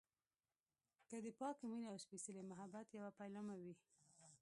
[1.09, 3.73] که د پاکې مينې او سپیڅلي محبت يوه پيلامه وي.